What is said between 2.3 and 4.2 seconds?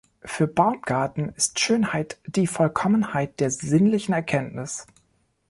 "Vollkommenheit der sinnlichen